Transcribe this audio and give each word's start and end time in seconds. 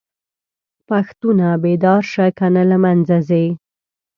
پښتونه!! 0.87 1.47
بيدار 1.63 2.01
شه 2.13 2.25
کنه 2.39 2.61
له 2.71 2.77
منځه 2.83 3.17
ځې 3.29 3.45